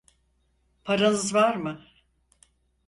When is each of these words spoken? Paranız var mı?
Paranız 0.83 1.33
var 1.33 1.55
mı? 1.55 1.81